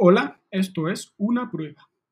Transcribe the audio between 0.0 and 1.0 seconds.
Hola, esto